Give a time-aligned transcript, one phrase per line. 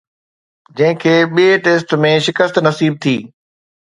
[0.77, 3.15] جنهن کي ٻئي ٽيسٽ ۾ شڪست نصيب ٿي